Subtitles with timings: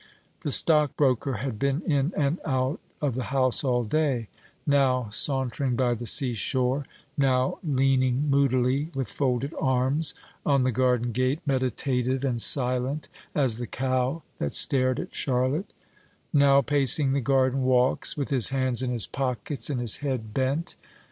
[0.39, 4.29] The stockbroker had been in and out of the house all day,
[4.65, 6.87] now sauntering by the sea shore,
[7.19, 13.67] now leaning moodily, with folded arms, on the garden gate, meditative and silent as the
[13.67, 15.71] cow that stared at Charlotte;
[16.33, 20.75] now pacing the garden walks, with his hands in his pockets and his head bent.